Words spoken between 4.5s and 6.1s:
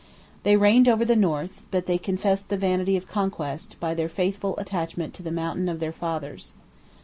attachment to the mountain of their